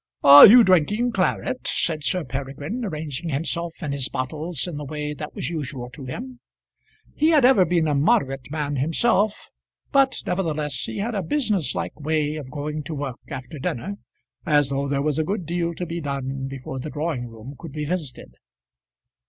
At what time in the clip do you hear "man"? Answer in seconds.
8.49-8.77